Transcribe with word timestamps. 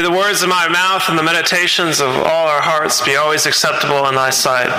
May 0.00 0.08
the 0.08 0.16
words 0.16 0.40
of 0.40 0.48
my 0.48 0.66
mouth 0.66 1.10
and 1.10 1.18
the 1.18 1.22
meditations 1.22 2.00
of 2.00 2.08
all 2.08 2.48
our 2.48 2.62
hearts 2.62 3.04
be 3.04 3.16
always 3.16 3.44
acceptable 3.44 4.08
in 4.08 4.14
thy 4.14 4.30
sight, 4.30 4.72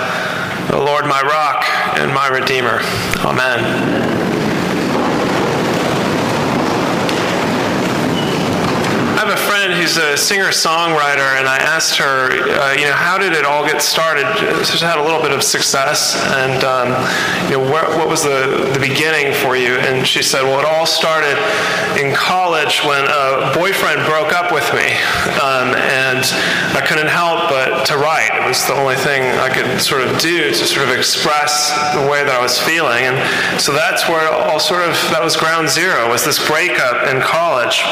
O 0.72 0.82
Lord, 0.82 1.06
my 1.06 1.22
rock 1.22 1.64
and 1.96 2.12
my 2.12 2.26
redeemer. 2.26 2.80
Amen. 3.22 3.62
I 9.14 9.20
have 9.22 9.28
a 9.28 9.36
friend 9.46 9.71
who's 9.82 9.96
a 9.96 10.16
singer-songwriter, 10.16 11.42
and 11.42 11.48
I 11.48 11.58
asked 11.58 11.96
her, 11.98 12.30
uh, 12.30 12.72
you 12.78 12.86
know, 12.86 12.94
how 12.94 13.18
did 13.18 13.32
it 13.32 13.44
all 13.44 13.66
get 13.66 13.82
started? 13.82 14.26
She's 14.64 14.80
had 14.80 14.96
a 14.96 15.02
little 15.02 15.20
bit 15.20 15.32
of 15.32 15.42
success, 15.42 16.14
and 16.38 16.62
um, 16.62 16.88
you 17.50 17.58
know, 17.58 17.68
what 17.68 18.06
was 18.06 18.22
the, 18.22 18.70
the 18.72 18.78
beginning 18.78 19.34
for 19.34 19.56
you? 19.56 19.74
And 19.82 20.06
she 20.06 20.22
said, 20.22 20.42
well, 20.44 20.60
it 20.60 20.64
all 20.64 20.86
started 20.86 21.34
in 21.98 22.14
college 22.14 22.84
when 22.84 23.02
a 23.10 23.50
boyfriend 23.58 24.06
broke 24.06 24.32
up 24.32 24.52
with 24.52 24.66
me, 24.70 24.86
um, 25.42 25.74
and 25.74 26.22
I 26.78 26.84
couldn't 26.86 27.10
help 27.10 27.31
to 27.92 27.98
write. 27.98 28.32
It 28.32 28.48
was 28.48 28.64
the 28.66 28.74
only 28.74 28.96
thing 28.96 29.22
I 29.38 29.52
could 29.52 29.80
sort 29.80 30.00
of 30.00 30.18
do 30.18 30.48
to 30.48 30.64
sort 30.64 30.88
of 30.88 30.96
express 30.96 31.68
the 31.92 32.08
way 32.08 32.24
that 32.24 32.32
I 32.32 32.40
was 32.40 32.58
feeling, 32.58 33.04
and 33.04 33.60
so 33.60 33.72
that's 33.72 34.08
where 34.08 34.32
all 34.32 34.58
sort 34.58 34.82
of 34.82 34.96
that 35.12 35.22
was 35.22 35.36
ground 35.36 35.68
zero 35.68 36.08
was 36.08 36.24
this 36.24 36.40
breakup 36.40 37.06
in 37.12 37.20
college, 37.20 37.84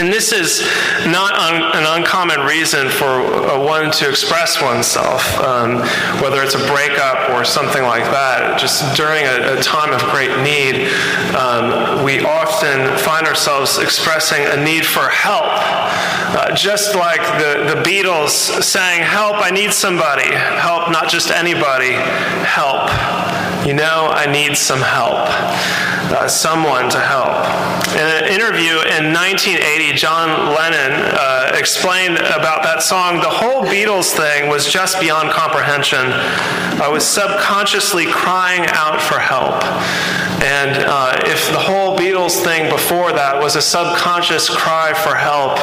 and 0.00 0.08
this 0.08 0.32
is 0.32 0.64
not 1.04 1.36
un, 1.36 1.60
an 1.76 1.84
uncommon 2.00 2.40
reason 2.48 2.88
for 2.88 3.20
one 3.60 3.90
to 4.00 4.08
express 4.08 4.62
oneself, 4.62 5.22
um, 5.40 5.84
whether 6.24 6.42
it's 6.42 6.54
a 6.54 6.64
breakup 6.72 7.30
or 7.36 7.44
something 7.44 7.82
like 7.82 8.04
that. 8.04 8.58
Just 8.58 8.96
during 8.96 9.24
a, 9.24 9.58
a 9.58 9.62
time 9.62 9.92
of 9.92 10.00
great 10.08 10.32
need, 10.40 10.88
um, 11.36 12.04
we 12.04 12.24
often 12.24 12.96
find 12.98 13.26
ourselves 13.26 13.78
expressing 13.78 14.40
a 14.46 14.56
need 14.64 14.86
for 14.86 15.08
help. 15.12 15.52
Uh, 16.32 16.54
just 16.54 16.94
like 16.94 17.20
the, 17.38 17.74
the 17.74 17.82
Beatles 17.82 18.62
saying, 18.62 19.02
Help, 19.02 19.36
I 19.36 19.50
need 19.50 19.72
somebody. 19.72 20.32
Help, 20.32 20.90
not 20.90 21.08
just 21.08 21.30
anybody. 21.30 21.94
Help. 22.46 22.88
You 23.70 23.76
know, 23.76 24.08
I 24.10 24.26
need 24.26 24.56
some 24.56 24.80
help. 24.80 25.30
Uh, 26.10 26.26
someone 26.26 26.90
to 26.90 26.98
help. 26.98 27.30
In 27.94 28.02
an 28.02 28.24
interview 28.26 28.82
in 28.98 29.14
1980, 29.14 29.92
John 29.96 30.52
Lennon 30.56 30.90
uh, 31.14 31.52
explained 31.54 32.16
about 32.16 32.64
that 32.64 32.82
song 32.82 33.20
the 33.20 33.30
whole 33.30 33.62
Beatles 33.62 34.10
thing 34.10 34.48
was 34.48 34.66
just 34.66 34.98
beyond 34.98 35.30
comprehension. 35.30 36.10
I 36.82 36.88
was 36.90 37.06
subconsciously 37.06 38.06
crying 38.06 38.66
out 38.70 39.00
for 39.00 39.20
help. 39.20 39.62
And 40.42 40.84
uh, 40.88 41.20
if 41.26 41.52
the 41.52 41.58
whole 41.58 41.98
Beatles 41.98 42.42
thing 42.42 42.70
before 42.70 43.12
that 43.12 43.40
was 43.40 43.56
a 43.56 43.62
subconscious 43.62 44.48
cry 44.48 44.94
for 44.94 45.14
help, 45.14 45.60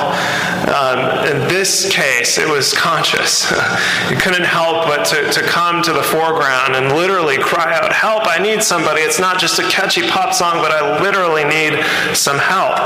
um, 0.70 1.26
in 1.26 1.48
this 1.48 1.90
case, 1.90 2.38
it 2.38 2.48
was 2.48 2.74
conscious. 2.74 3.50
you 4.12 4.18
couldn't 4.18 4.46
help 4.46 4.86
but 4.86 5.04
to, 5.06 5.32
to 5.32 5.42
come 5.42 5.82
to 5.82 5.94
the 5.94 6.04
foreground 6.04 6.76
and 6.76 6.96
literally 6.96 7.38
cry 7.38 7.74
out, 7.74 7.92
Help, 7.98 8.28
I 8.28 8.38
need 8.38 8.62
somebody. 8.62 9.02
It's 9.02 9.20
not 9.20 9.40
just 9.40 9.58
a 9.58 9.64
catchy 9.64 10.08
pop 10.08 10.32
song, 10.32 10.62
but 10.62 10.72
I 10.72 11.02
literally 11.02 11.44
need 11.44 11.84
some 12.16 12.38
help. 12.38 12.78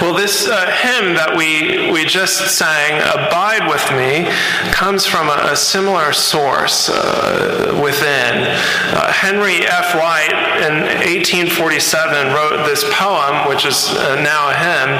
Well, 0.00 0.14
this 0.14 0.48
uh, 0.48 0.64
hymn 0.80 1.12
that 1.16 1.36
we, 1.36 1.92
we 1.92 2.06
just 2.06 2.56
sang, 2.56 3.04
Abide 3.04 3.68
with 3.68 3.84
Me, 3.92 4.24
comes 4.72 5.04
from 5.04 5.28
a, 5.28 5.52
a 5.52 5.56
similar 5.56 6.14
source 6.14 6.88
uh, 6.88 7.78
within. 7.84 8.48
Uh, 8.96 9.12
Henry 9.12 9.60
F. 9.68 9.92
White 9.92 10.32
in 10.64 10.88
1847 11.04 12.32
wrote 12.32 12.64
this 12.64 12.80
poem, 12.96 13.46
which 13.46 13.66
is 13.66 13.92
uh, 13.92 14.16
now 14.24 14.48
a 14.48 14.56
hymn, 14.56 14.90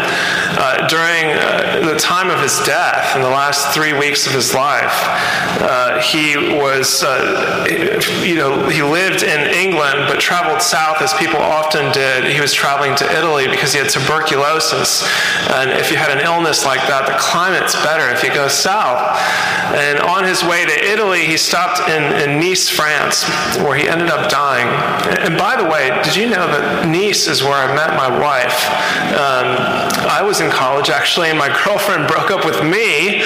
uh, 0.61 0.87
during 0.93 1.33
uh, 1.33 1.81
the 1.81 1.99
time 1.99 2.29
of 2.29 2.43
his 2.43 2.61
death, 2.69 3.17
in 3.17 3.23
the 3.23 3.33
last 3.33 3.73
three 3.73 3.97
weeks 3.97 4.27
of 4.27 4.35
his 4.35 4.53
life. 4.53 4.93
he 6.13 6.37
was, 6.61 7.01
you 8.21 8.37
know, 8.37 8.69
he 8.69 8.83
lived 8.83 9.23
in 9.23 9.49
England 9.49 10.05
but 10.13 10.21
traveled 10.21 10.61
south 10.61 11.01
as 11.01 11.15
people 11.15 11.41
often 11.41 11.91
did. 11.93 12.25
He 12.25 12.41
was 12.41 12.53
traveling 12.53 12.95
to 12.97 13.07
Italy 13.17 13.49
because 13.49 13.73
he 13.73 13.79
had 13.79 13.89
tuberculosis 13.89 14.90
and 15.55 15.71
if 15.71 15.91
you 15.91 15.97
had 15.97 16.11
an 16.11 16.25
illness 16.25 16.65
like 16.65 16.83
that, 16.89 17.07
the 17.07 17.17
climate's 17.19 17.75
better 17.87 18.11
if 18.11 18.23
you 18.23 18.33
go 18.35 18.49
south. 18.49 19.01
And 19.75 19.99
on 20.01 20.25
his 20.25 20.43
way 20.43 20.67
to 20.67 20.77
Italy, 20.91 21.27
he 21.27 21.37
stopped 21.37 21.79
in, 21.89 22.03
in 22.19 22.41
Nice, 22.41 22.69
France, 22.69 23.25
where 23.59 23.77
he 23.77 23.89
ended 23.89 24.11
up 24.11 24.31
dying. 24.31 24.67
And 25.23 25.39
by 25.39 25.55
the 25.55 25.69
way, 25.69 25.91
did 26.03 26.17
you 26.17 26.27
know 26.27 26.47
that 26.47 26.87
Nice 26.87 27.27
is 27.29 27.43
where 27.43 27.55
I 27.55 27.73
met 27.75 27.95
my 27.95 28.11
wife? 28.11 28.67
Um, 29.15 29.47
I 30.11 30.23
was 30.23 30.41
in 30.41 30.51
college 30.51 30.91
actually, 30.91 31.29
and 31.29 31.39
my 31.39 31.49
girlfriend 31.65 32.09
broke 32.09 32.31
up 32.31 32.45
with 32.45 32.63
me, 32.65 33.23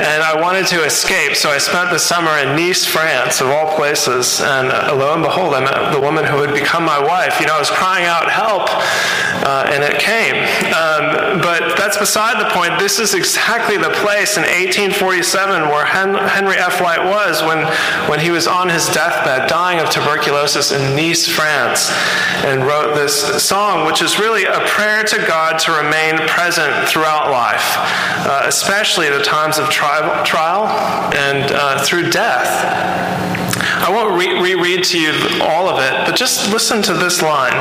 and 0.00 0.20
I 0.22 0.40
wanted 0.40 0.66
to 0.68 0.84
escape, 0.84 1.36
so 1.36 1.50
I 1.50 1.58
spent 1.58 1.90
the 1.90 1.98
summer 1.98 2.38
in 2.38 2.56
Nice, 2.56 2.86
France, 2.86 3.40
of 3.40 3.48
all 3.48 3.76
places. 3.76 4.40
And 4.40 4.68
uh, 4.72 4.94
lo 4.96 5.12
and 5.12 5.22
behold, 5.22 5.54
I 5.54 5.60
met 5.60 5.92
the 5.92 6.00
woman 6.00 6.24
who 6.24 6.38
would 6.38 6.54
become 6.54 6.84
my 6.84 7.00
wife. 7.00 7.40
You 7.40 7.46
know, 7.46 7.56
I 7.56 7.58
was 7.58 7.70
crying 7.70 8.06
out, 8.06 8.30
help, 8.30 8.68
uh, 9.44 9.68
and 9.72 9.82
it 9.84 10.00
came. 10.00 10.36
Um, 10.72 11.01
um, 11.02 11.40
but 11.40 11.76
that's 11.76 11.98
beside 11.98 12.40
the 12.40 12.50
point. 12.50 12.78
This 12.78 12.98
is 12.98 13.14
exactly 13.14 13.76
the 13.76 13.90
place 14.02 14.36
in 14.36 14.42
1847 14.42 15.68
where 15.68 15.84
Henry 15.84 16.56
F. 16.56 16.80
White 16.80 17.04
was 17.04 17.42
when, 17.42 17.66
when 18.08 18.20
he 18.20 18.30
was 18.30 18.46
on 18.46 18.68
his 18.68 18.86
deathbed, 18.88 19.48
dying 19.48 19.80
of 19.80 19.90
tuberculosis 19.90 20.72
in 20.72 20.94
Nice, 20.94 21.26
France, 21.26 21.90
and 22.44 22.64
wrote 22.64 22.94
this 22.94 23.42
song, 23.42 23.86
which 23.86 24.02
is 24.02 24.18
really 24.18 24.44
a 24.44 24.60
prayer 24.66 25.04
to 25.04 25.18
God 25.26 25.58
to 25.60 25.72
remain 25.72 26.16
present 26.28 26.88
throughout 26.88 27.30
life, 27.30 27.74
uh, 28.26 28.42
especially 28.44 29.06
at 29.06 29.16
the 29.16 29.24
times 29.24 29.58
of 29.58 29.68
tri- 29.70 30.22
trial 30.24 30.66
and 31.14 31.52
uh, 31.52 31.82
through 31.82 32.10
death. 32.10 33.22
I 33.84 33.90
won't 33.90 34.16
re- 34.18 34.40
reread 34.40 34.84
to 34.84 35.00
you 35.00 35.12
all 35.42 35.68
of 35.68 35.78
it, 35.80 36.06
but 36.06 36.16
just 36.16 36.52
listen 36.52 36.82
to 36.82 36.94
this 36.94 37.22
line. 37.22 37.52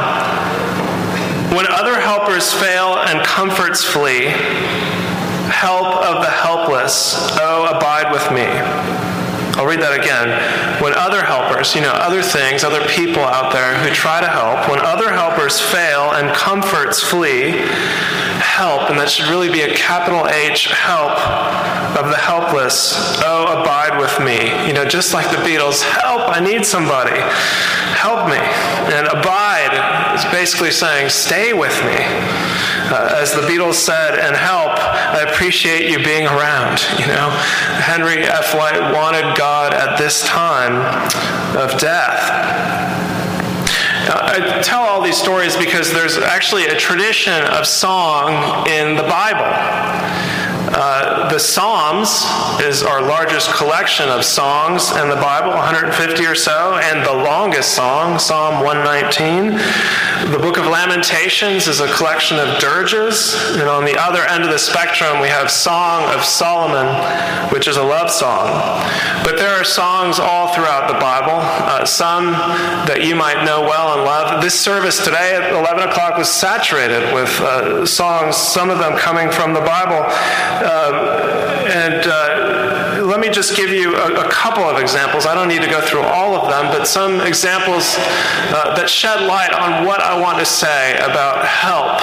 When 1.51 1.67
other 1.67 1.99
helpers 1.99 2.53
fail 2.53 2.95
and 2.95 3.25
comforts 3.25 3.83
flee, 3.83 4.31
help 5.51 5.85
of 5.99 6.23
the 6.23 6.31
helpless, 6.31 7.13
oh, 7.41 7.67
abide 7.75 8.09
with 8.09 8.23
me. 8.31 8.47
I'll 9.59 9.67
read 9.67 9.81
that 9.81 9.99
again. 9.99 10.31
When 10.81 10.93
other 10.95 11.21
helpers, 11.21 11.75
you 11.75 11.81
know, 11.81 11.91
other 11.91 12.23
things, 12.23 12.63
other 12.63 12.87
people 12.87 13.21
out 13.21 13.51
there 13.51 13.75
who 13.83 13.93
try 13.93 14.21
to 14.21 14.29
help, 14.29 14.69
when 14.69 14.79
other 14.79 15.11
helpers 15.11 15.59
fail 15.59 16.15
and 16.15 16.33
comforts 16.33 17.03
flee, 17.03 17.59
help, 18.39 18.89
and 18.89 18.97
that 18.97 19.09
should 19.09 19.27
really 19.27 19.51
be 19.51 19.61
a 19.61 19.75
capital 19.75 20.29
H, 20.31 20.71
help 20.71 21.19
of 21.99 22.07
the 22.09 22.17
helpless, 22.17 22.95
oh, 23.27 23.59
abide 23.59 23.99
with 23.99 24.15
me. 24.23 24.55
You 24.65 24.71
know, 24.71 24.87
just 24.87 25.13
like 25.13 25.27
the 25.29 25.43
Beatles, 25.43 25.83
help, 25.83 26.31
I 26.31 26.39
need 26.39 26.65
somebody. 26.65 27.19
Help 27.99 28.31
me. 28.31 28.39
And 28.95 29.05
abide 29.11 29.75
basically 30.25 30.71
saying, 30.71 31.09
stay 31.09 31.53
with 31.53 31.75
me. 31.85 31.95
Uh, 32.93 33.15
as 33.21 33.33
the 33.33 33.41
Beatles 33.41 33.75
said, 33.75 34.19
and 34.19 34.35
help, 34.35 34.77
I 34.77 35.25
appreciate 35.31 35.89
you 35.89 36.03
being 36.03 36.25
around. 36.25 36.81
You 36.99 37.07
know, 37.07 37.29
Henry 37.79 38.23
F. 38.23 38.53
White 38.53 38.93
wanted 38.93 39.37
God 39.37 39.73
at 39.73 39.97
this 39.97 40.25
time 40.27 40.75
of 41.57 41.79
death. 41.79 42.91
I 44.13 44.61
tell 44.61 44.81
all 44.81 45.01
these 45.01 45.17
stories 45.17 45.55
because 45.55 45.93
there's 45.93 46.17
actually 46.17 46.65
a 46.65 46.75
tradition 46.75 47.43
of 47.45 47.65
song 47.65 48.67
in 48.67 48.95
the 48.95 49.03
Bible. 49.03 49.45
Uh, 50.73 51.27
the 51.29 51.37
Psalms 51.37 52.23
is 52.63 52.81
our 52.81 53.01
largest 53.01 53.53
collection 53.53 54.07
of 54.07 54.23
songs 54.23 54.91
in 54.91 55.09
the 55.09 55.17
Bible, 55.17 55.49
150 55.49 56.25
or 56.25 56.33
so, 56.33 56.79
and 56.81 57.05
the 57.05 57.11
longest 57.11 57.75
song, 57.75 58.17
Psalm 58.17 58.63
119. 58.63 59.51
The 60.31 60.39
Book 60.39 60.57
of 60.57 60.65
Lamentations 60.65 61.67
is 61.67 61.81
a 61.81 61.93
collection 61.93 62.39
of 62.39 62.57
dirges, 62.59 63.35
and 63.57 63.67
on 63.67 63.83
the 63.83 63.97
other 63.99 64.23
end 64.23 64.43
of 64.43 64.49
the 64.49 64.57
spectrum, 64.57 65.19
we 65.19 65.27
have 65.27 65.51
Song 65.51 66.03
of 66.15 66.23
Solomon, 66.23 66.87
which 67.51 67.67
is 67.67 67.75
a 67.75 67.83
love 67.83 68.09
song. 68.09 68.47
But 69.25 69.35
there 69.35 69.51
are 69.51 69.65
songs 69.65 70.19
all 70.19 70.53
throughout 70.53 70.87
the 70.87 70.99
Bible, 70.99 71.39
uh, 71.41 71.83
some 71.83 72.31
that 72.87 73.03
you 73.03 73.13
might 73.15 73.43
know 73.43 73.61
well 73.61 73.93
and 73.93 74.03
love. 74.03 74.41
This 74.41 74.57
service 74.57 75.03
today 75.03 75.35
at 75.35 75.51
11 75.51 75.89
o'clock 75.89 76.17
was 76.17 76.31
saturated 76.31 77.13
with 77.13 77.29
uh, 77.41 77.85
songs, 77.85 78.37
some 78.37 78.69
of 78.69 78.79
them 78.79 78.97
coming 78.97 79.29
from 79.29 79.53
the 79.53 79.61
Bible. 79.61 80.07
Um, 80.61 80.93
and 81.71 82.05
uh, 82.05 83.03
let 83.05 83.19
me 83.19 83.29
just 83.29 83.55
give 83.57 83.71
you 83.71 83.95
a, 83.95 84.27
a, 84.27 84.29
couple 84.29 84.63
of 84.63 84.79
examples. 84.79 85.25
I 85.25 85.33
don't 85.33 85.47
need 85.47 85.61
to 85.61 85.69
go 85.69 85.81
through 85.81 86.01
all 86.01 86.35
of 86.35 86.49
them, 86.49 86.65
but 86.67 86.85
some 86.85 87.19
examples 87.21 87.95
uh, 87.97 88.75
that 88.75 88.89
shed 88.89 89.21
light 89.25 89.53
on 89.53 89.85
what 89.85 90.01
I 90.01 90.19
want 90.19 90.37
to 90.39 90.45
say 90.45 90.95
about 90.97 91.45
help 91.45 91.99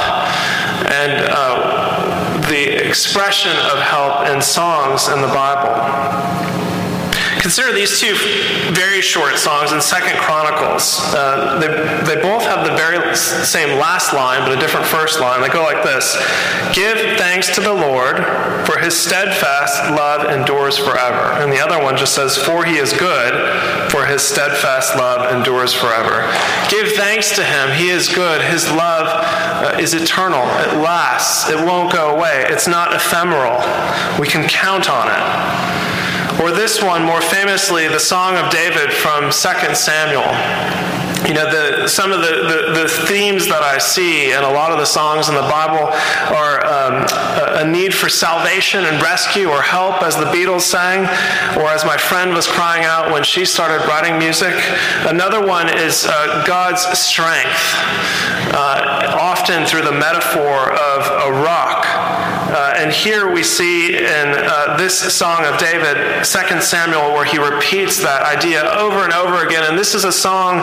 and 0.91 1.29
uh, 1.31 2.49
the 2.49 2.89
expression 2.89 3.53
of 3.53 3.79
help 3.79 4.29
in 4.29 4.43
songs 4.43 5.09
in 5.09 5.21
the 5.21 5.29
Bible. 5.29 5.75
Consider 7.41 7.73
these 7.73 8.01
two 8.01 8.15
very 8.73 9.01
short 9.01 9.39
songs 9.39 9.73
in 9.73 9.81
Second 9.81 10.19
Chronicles. 10.19 11.01
Uh, 11.15 11.59
they, 11.61 12.15
they 12.15 12.21
both 12.21 12.43
have 12.43 12.67
the 12.67 12.75
very 12.77 12.99
same 13.17 13.79
last 13.79 14.13
line, 14.13 14.41
but 14.43 14.57
a 14.57 14.61
different 14.61 14.87
first 14.87 15.21
line. 15.21 15.41
They 15.41 15.49
go 15.49 15.63
like 15.63 15.83
this 15.85 16.17
Give 16.75 16.99
thanks 17.19 17.55
to 17.55 17.61
the 17.61 17.73
Lord, 17.73 18.17
for 18.67 18.79
his 18.79 18.97
steadfast 18.97 19.91
love 19.91 20.31
endures 20.31 20.77
forever. 20.77 21.33
And 21.41 21.53
the 21.53 21.61
other 21.61 21.83
one 21.83 21.97
just 21.97 22.15
says, 22.15 22.37
For 22.37 22.65
he 22.65 22.77
is 22.77 22.93
good, 22.93 23.91
for 23.91 24.05
his 24.07 24.23
steadfast 24.23 24.97
love 24.97 25.33
endures 25.33 25.73
forever. 25.73 26.31
Give 26.69 26.93
thanks 26.93 27.35
to 27.37 27.45
him. 27.45 27.71
He 27.77 27.89
is 27.89 28.09
good. 28.09 28.43
His 28.43 28.69
love 28.71 29.07
uh, 29.09 29.79
is 29.79 29.95
eternal. 29.95 30.43
It 30.43 30.77
lasts. 30.83 31.49
It 31.49 31.57
won't 31.57 31.93
go 31.93 32.17
away. 32.17 32.45
It's 32.49 32.69
not 32.69 32.95
ephemeral. 32.95 33.59
We 34.21 34.27
can 34.27 34.49
count 34.49 34.91
on 34.91 35.09
it. 35.09 35.68
Or 36.41 36.53
this 36.53 36.81
one, 36.81 37.05
more 37.05 37.21
famously, 37.21 37.89
the 37.89 37.99
Song 37.99 38.37
of 38.37 38.49
David 38.53 38.93
from 38.93 39.25
2 39.25 39.75
Samuel. 39.75 40.23
You 41.27 41.35
know, 41.35 41.51
the, 41.51 41.89
some 41.89 42.13
of 42.13 42.21
the, 42.21 42.27
the, 42.47 42.83
the, 42.83 42.89
themes 42.89 43.49
that 43.49 43.61
I 43.61 43.79
see 43.79 44.31
in 44.31 44.39
a 44.45 44.51
lot 44.53 44.71
of 44.71 44.79
the 44.79 44.87
songs 44.87 45.29
in 45.29 45.35
the 45.35 45.43
Bible 45.43 45.91
are 46.33 46.65
um, 46.65 46.95
a, 47.11 47.67
a, 47.67 47.69
need 47.69 47.93
for 47.93 48.09
salvation 48.09 48.85
and 48.85 49.03
rescue 49.03 49.49
or 49.49 49.61
help, 49.61 50.01
as 50.05 50.17
the 50.17 50.27
Beatles 50.27 50.61
sang, 50.61 51.01
or 51.59 51.67
as 51.69 51.85
my 51.85 51.97
friend 51.97 52.33
was 52.33 52.47
crying 52.47 52.85
out 52.85 53.11
when 53.11 53.25
she 53.25 53.45
started 53.45 53.85
writing 53.89 54.17
music. 54.17 54.55
Another 55.09 55.45
one 55.45 55.69
is 55.69 56.07
uh, 56.07 56.45
God's 56.47 56.83
strength, 56.97 57.75
uh, 58.55 59.17
often 59.19 59.67
through 59.67 59.83
the 59.83 59.93
metaphor 59.93 60.71
of 60.73 61.35
a 61.35 61.43
rock 61.43 62.08
uh, 62.49 62.75
and 62.77 62.91
here 62.91 63.31
we 63.31 63.43
see 63.43 63.97
in 63.97 64.29
uh, 64.35 64.77
this 64.79 64.99
song 65.15 65.45
of 65.45 65.59
David, 65.59 66.25
2 66.25 66.61
Samuel, 66.63 67.13
where 67.13 67.25
he 67.25 67.37
repeats 67.37 68.01
that 68.03 68.23
idea 68.23 68.63
over 68.73 69.05
and 69.05 69.13
over 69.13 69.47
again. 69.47 69.65
And 69.69 69.79
this 69.79 69.95
is 69.95 70.05
a 70.05 70.13
song 70.13 70.61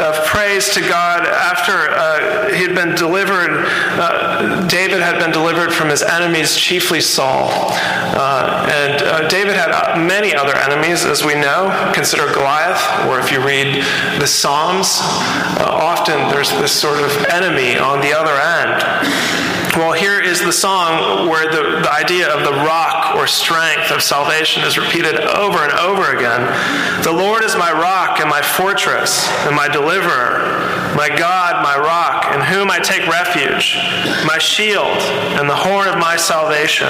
of 0.00 0.24
praise 0.24 0.72
to 0.74 0.80
God 0.80 1.26
after 1.26 1.90
uh, 1.90 2.54
he 2.54 2.62
had 2.62 2.74
been 2.74 2.94
delivered. 2.94 3.66
Uh, 4.00 4.66
David 4.66 5.00
had 5.00 5.18
been 5.18 5.30
delivered 5.30 5.72
from 5.72 5.90
his 5.90 6.02
enemies, 6.02 6.56
chiefly 6.56 7.02
Saul. 7.02 7.48
Uh, 7.50 8.66
and 8.72 9.02
uh, 9.02 9.28
David 9.28 9.56
had 9.56 9.98
many 9.98 10.34
other 10.34 10.56
enemies, 10.56 11.04
as 11.04 11.22
we 11.22 11.34
know. 11.34 11.92
Consider 11.94 12.32
Goliath, 12.32 12.80
or 13.08 13.20
if 13.20 13.30
you 13.30 13.44
read 13.44 13.84
the 14.18 14.26
Psalms, 14.26 15.00
often 15.60 16.30
there's 16.30 16.50
this 16.52 16.72
sort 16.72 16.98
of 16.98 17.10
enemy 17.26 17.76
on 17.78 18.00
the 18.00 18.12
other 18.12 18.32
end. 18.32 19.45
Well, 19.76 19.92
here 19.92 20.18
is 20.22 20.40
the 20.40 20.52
song 20.52 21.28
where 21.28 21.52
the, 21.52 21.82
the 21.82 21.92
idea 21.92 22.34
of 22.34 22.44
the 22.44 22.52
rock 22.64 23.14
or 23.14 23.26
strength 23.26 23.90
of 23.90 24.02
salvation 24.02 24.62
is 24.64 24.78
repeated 24.78 25.16
over 25.20 25.58
and 25.58 25.72
over 25.74 26.16
again. 26.16 26.40
The 27.02 27.12
Lord 27.12 27.44
is 27.44 27.54
my 27.56 27.70
rock 27.72 28.18
and 28.18 28.30
my 28.30 28.40
fortress 28.40 29.28
and 29.44 29.54
my 29.54 29.68
deliverer 29.68 30.76
my 30.96 31.10
God, 31.10 31.62
my 31.62 31.76
rock, 31.76 32.34
in 32.34 32.40
whom 32.40 32.70
I 32.70 32.78
take 32.78 33.06
refuge, 33.06 33.76
my 34.26 34.38
shield 34.38 34.96
and 35.36 35.48
the 35.48 35.54
horn 35.54 35.88
of 35.88 35.98
my 35.98 36.16
salvation, 36.16 36.88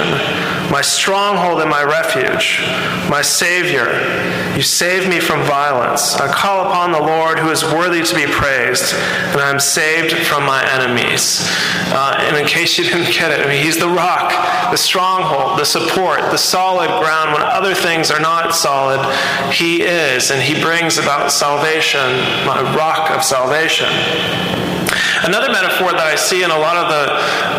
my 0.71 0.81
stronghold 0.81 1.59
and 1.59 1.69
my 1.69 1.83
refuge, 1.83 2.61
my 3.09 3.21
Savior. 3.21 3.87
You 4.55 4.61
save 4.61 5.09
me 5.09 5.19
from 5.19 5.43
violence. 5.43 6.15
I 6.15 6.31
call 6.31 6.67
upon 6.67 6.93
the 6.93 7.01
Lord 7.01 7.37
who 7.37 7.49
is 7.49 7.63
worthy 7.63 8.01
to 8.01 8.15
be 8.15 8.25
praised, 8.25 8.93
and 8.95 9.41
I 9.41 9.49
am 9.49 9.59
saved 9.59 10.13
from 10.25 10.45
my 10.45 10.63
enemies. 10.73 11.41
Uh, 11.91 12.15
and 12.21 12.37
in 12.37 12.45
case 12.47 12.76
you 12.77 12.85
didn't 12.85 13.13
get 13.13 13.31
it, 13.31 13.45
I 13.45 13.47
mean, 13.47 13.63
He's 13.63 13.79
the 13.79 13.89
rock, 13.89 14.31
the 14.71 14.77
stronghold, 14.77 15.59
the 15.59 15.65
support, 15.65 16.21
the 16.31 16.37
solid 16.37 16.89
ground 17.01 17.33
when 17.33 17.41
other 17.41 17.73
things 17.73 18.11
are 18.11 18.19
not 18.19 18.53
solid. 18.53 19.01
He 19.53 19.81
is, 19.81 20.31
and 20.31 20.41
He 20.41 20.61
brings 20.61 20.97
about 20.97 21.31
salvation, 21.31 22.09
my 22.45 22.61
rock 22.75 23.06
of 23.11 23.23
salvation. 23.23 23.87
Another 25.23 25.51
metaphor 25.51 25.91
that 25.91 26.05
I 26.05 26.15
see 26.15 26.43
in 26.43 26.51
a 26.51 26.57
lot 26.57 26.77
of 26.77 26.87
the, 26.93 27.05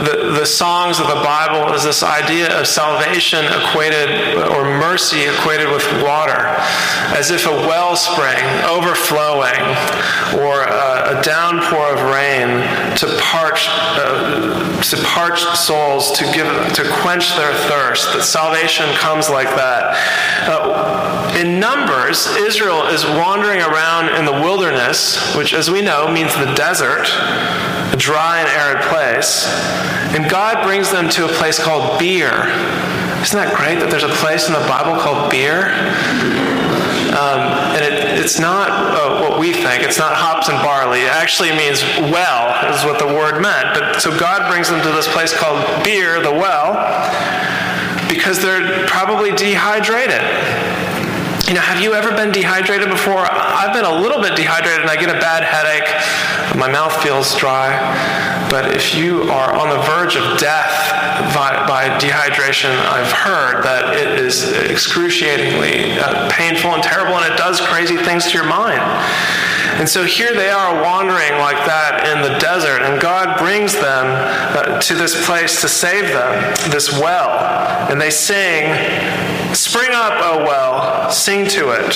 the, 0.07 0.31
the, 0.41 0.47
songs 0.47 1.01
of 1.01 1.09
the 1.09 1.21
Bible 1.27 1.75
is 1.75 1.83
this 1.83 2.03
idea 2.03 2.49
of 2.59 2.67
salvation 2.67 3.45
equated, 3.45 4.39
or 4.55 4.65
mercy 4.79 5.27
equated 5.27 5.69
with 5.69 5.85
water, 6.03 6.55
as 7.19 7.31
if 7.31 7.47
a 7.47 7.57
wellspring 7.67 8.39
overflowing, 8.63 9.59
or 10.39 10.63
a, 10.63 11.19
a 11.19 11.23
downpour 11.23 11.99
of 11.99 12.01
rain 12.15 12.63
to 12.97 13.07
parch, 13.21 13.67
uh, 13.99 14.81
to 14.81 14.97
parched 15.03 15.57
souls, 15.57 16.13
to 16.13 16.25
give, 16.31 16.47
to 16.75 16.89
quench 17.03 17.35
their 17.37 17.53
thirst. 17.67 18.13
That 18.15 18.23
salvation 18.23 18.87
comes 18.95 19.29
like 19.29 19.49
that. 19.59 19.99
Uh, 20.47 21.18
in 21.39 21.61
Numbers, 21.61 22.27
Israel 22.37 22.83
is 22.89 23.05
wandering 23.05 23.61
around 23.61 24.09
in 24.17 24.25
the 24.25 24.33
wilderness, 24.33 25.37
which, 25.37 25.55
as 25.55 25.71
we 25.71 25.81
know, 25.81 26.11
means 26.13 26.35
the 26.35 26.53
desert, 26.55 27.07
a 27.93 27.97
dry 27.97 28.41
and 28.41 28.49
arid 28.49 28.83
place. 28.91 29.47
And 30.15 30.29
God 30.29 30.65
brings 30.67 30.91
them 30.91 31.09
to 31.11 31.27
a 31.27 31.29
place 31.29 31.59
called 31.59 31.99
Beer. 32.01 32.51
Isn't 33.23 33.39
that 33.39 33.55
great 33.55 33.79
that 33.79 33.89
there's 33.91 34.03
a 34.03 34.15
place 34.19 34.49
in 34.49 34.53
the 34.53 34.67
Bible 34.67 35.01
called 35.01 35.31
Beer? 35.31 35.71
Um, 37.15 37.41
and 37.75 37.85
it, 37.87 38.19
it's 38.19 38.39
not 38.39 38.69
uh, 38.71 39.21
what 39.23 39.39
we 39.39 39.53
think. 39.53 39.85
It's 39.85 39.99
not 39.99 40.15
hops 40.15 40.49
and 40.49 40.59
barley. 40.59 41.03
It 41.03 41.13
actually 41.13 41.51
means 41.53 41.83
well, 42.11 42.51
is 42.75 42.85
what 42.85 42.99
the 42.99 43.07
word 43.07 43.41
meant. 43.41 43.79
But 43.79 44.01
so 44.03 44.11
God 44.19 44.51
brings 44.51 44.69
them 44.69 44.83
to 44.83 44.91
this 44.91 45.07
place 45.09 45.33
called 45.33 45.63
Beer, 45.85 46.21
the 46.21 46.33
well, 46.33 46.75
because 48.09 48.43
they're 48.43 48.87
probably 48.89 49.31
dehydrated. 49.33 50.21
You 51.49 51.55
know, 51.55 51.61
have 51.61 51.81
you 51.81 51.95
ever 51.95 52.11
been 52.11 52.31
dehydrated 52.31 52.91
before? 52.91 53.25
I've 53.25 53.73
been 53.73 53.87
a 53.87 54.01
little 54.03 54.21
bit 54.21 54.37
dehydrated 54.37 54.83
and 54.83 54.91
I 54.91 54.97
get 54.97 55.09
a 55.09 55.19
bad 55.19 55.43
headache. 55.43 55.89
My 56.61 56.71
mouth 56.71 56.93
feels 57.03 57.35
dry. 57.37 57.73
But 58.51 58.77
if 58.77 58.95
you 58.95 59.23
are 59.33 59.55
on 59.57 59.71
the 59.71 59.81
verge 59.89 60.15
of 60.17 60.39
death 60.39 60.93
by, 61.33 61.65
by 61.67 61.89
dehydration, 61.99 62.69
I've 62.93 63.11
heard 63.13 63.65
that 63.65 63.97
it 63.97 64.21
is 64.21 64.53
excruciatingly 64.69 65.99
uh, 65.99 66.29
painful 66.31 66.73
and 66.73 66.83
terrible 66.83 67.15
and 67.17 67.33
it 67.33 67.39
does 67.39 67.63
crazy 67.63 67.97
things 67.97 68.27
to 68.27 68.33
your 68.37 68.47
mind. 68.47 68.85
And 69.79 69.89
so 69.89 70.05
here 70.05 70.35
they 70.35 70.51
are 70.51 70.83
wandering 70.83 71.39
like 71.39 71.57
that 71.67 72.09
in 72.11 72.21
the 72.21 72.39
desert, 72.41 72.83
and 72.83 73.01
God 73.01 73.39
brings 73.39 73.75
them 73.75 74.07
uh, 74.57 74.81
to 74.81 74.95
this 74.95 75.25
place 75.25 75.61
to 75.61 75.69
save 75.69 76.09
them, 76.09 76.55
this 76.71 76.93
well. 76.93 77.31
And 77.89 78.01
they 78.01 78.11
sing, 78.11 78.75
Spring 79.55 79.91
up, 79.93 80.15
O 80.21 80.45
well, 80.45 81.11
sing 81.11 81.47
to 81.49 81.71
it. 81.71 81.95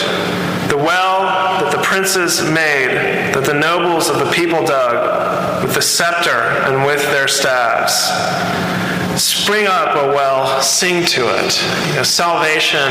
The 0.71 0.77
well 0.77 1.23
that 1.61 1.71
the 1.71 1.83
princes 1.83 2.41
made, 2.41 3.35
that 3.35 3.45
the 3.45 3.53
nobles 3.53 4.09
of 4.09 4.19
the 4.19 4.31
people 4.31 4.65
dug, 4.65 5.63
with 5.63 5.75
the 5.75 5.83
scepter 5.83 6.31
and 6.31 6.87
with 6.87 7.03
their 7.11 7.29
staves. 7.29 8.09
Spring 9.17 9.67
up, 9.67 9.95
a 9.97 10.09
well, 10.09 10.63
sing 10.63 11.05
to 11.05 11.29
it. 11.29 11.63
You 11.91 11.97
know, 11.97 12.03
salvation 12.03 12.89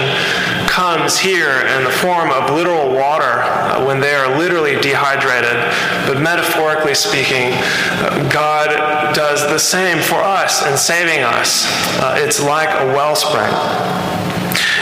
comes 0.67 1.17
here 1.17 1.61
in 1.61 1.83
the 1.83 1.89
form 1.89 2.29
of 2.29 2.51
literal 2.51 2.93
water 2.93 3.41
uh, 3.41 3.83
when 3.85 3.99
they 3.99 4.13
are 4.13 4.37
literally 4.37 4.79
dehydrated. 4.81 5.57
But 6.05 6.21
metaphorically 6.21 6.93
speaking, 6.93 7.53
uh, 7.53 8.29
God 8.31 8.69
does 9.15 9.41
the 9.47 9.59
same 9.59 10.01
for 10.01 10.21
us 10.21 10.65
in 10.67 10.77
saving 10.77 11.23
us. 11.23 11.65
Uh, 11.99 12.15
it's 12.19 12.41
like 12.41 12.69
a 12.69 12.85
wellspring. 12.93 13.51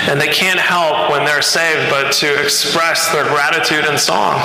And 0.09 0.19
they 0.19 0.27
can't 0.27 0.59
help 0.59 1.11
when 1.11 1.23
they're 1.23 1.43
saved 1.43 1.91
but 1.91 2.11
to 2.13 2.41
express 2.41 3.11
their 3.11 3.25
gratitude 3.25 3.85
in 3.85 3.95
song, 3.99 4.39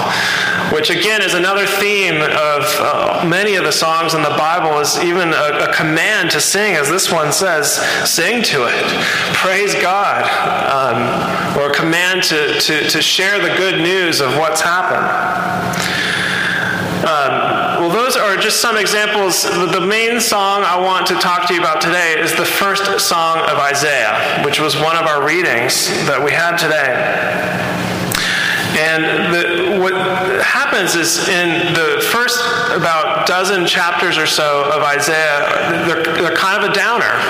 which 0.75 0.90
again 0.90 1.23
is 1.23 1.33
another 1.33 1.64
theme 1.66 2.21
of 2.21 2.62
uh, 2.78 3.25
many 3.26 3.54
of 3.54 3.64
the 3.64 3.73
songs 3.73 4.12
in 4.12 4.23
the 4.23 4.37
Bible 4.37 4.78
is 4.78 4.99
even 4.99 5.30
a, 5.30 5.71
a, 5.71 5.73
command 5.75 6.30
to 6.33 6.40
sing, 6.40 6.75
as 6.75 6.90
this 6.90 7.11
one 7.11 7.33
says, 7.33 7.76
sing 8.09 8.42
to 8.42 8.66
it, 8.66 8.85
praise 9.33 9.75
God, 9.75 10.23
um, 10.68 11.59
or 11.59 11.71
a 11.71 11.75
command 11.75 12.23
to, 12.25 12.61
to, 12.61 12.87
to 12.90 13.00
share 13.00 13.38
the 13.40 13.56
good 13.56 13.80
news 13.80 14.21
of 14.21 14.37
what's 14.37 14.61
happened. 14.61 15.09
Um, 17.09 17.63
well, 17.85 17.93
those 17.93 18.17
are 18.17 18.38
just 18.38 18.62
some 18.62 18.79
examples. 18.79 19.43
The 19.43 19.85
main 19.87 20.19
song 20.19 20.62
I 20.64 20.81
want 20.81 21.07
to 21.09 21.14
talk 21.17 21.47
to 21.49 21.55
you 21.55 21.61
about 21.61 21.83
today 21.83 22.19
is 22.19 22.35
the 22.35 22.45
first 22.45 22.87
song 23.07 23.41
of 23.41 23.59
Isaiah, 23.59 24.43
which 24.43 24.59
was 24.59 24.75
one 24.75 24.97
of 24.97 25.05
our 25.05 25.26
readings 25.26 25.88
that 26.09 26.17
we 26.17 26.33
had 26.33 26.57
today. 26.57 26.97
And 28.81 29.35
the, 29.35 29.81
what 29.83 29.93
happens 30.41 30.95
is 30.95 31.29
in 31.29 31.75
the 31.75 32.00
first 32.11 32.41
about 32.73 33.26
dozen 33.26 33.67
chapters 33.67 34.17
or 34.17 34.26
so 34.26 34.64
of 34.73 34.83
Isaiah, 34.83 35.85
they're, 35.85 36.03
they're 36.23 36.37
kind 36.37 36.64
of 36.64 36.71
a 36.71 36.73
downer 36.73 37.21